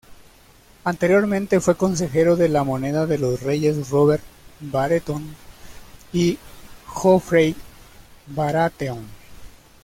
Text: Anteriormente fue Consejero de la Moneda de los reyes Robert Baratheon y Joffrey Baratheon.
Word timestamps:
Anteriormente 0.83 1.59
fue 1.59 1.77
Consejero 1.77 2.35
de 2.35 2.49
la 2.49 2.63
Moneda 2.63 3.05
de 3.05 3.19
los 3.19 3.43
reyes 3.43 3.91
Robert 3.91 4.23
Baratheon 4.59 5.35
y 6.11 6.39
Joffrey 6.87 7.55
Baratheon. 8.25 9.05